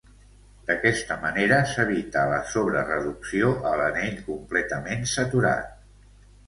[0.69, 5.71] D'aquesta manera s'evita la sobrereducció a l'anell completament saturat.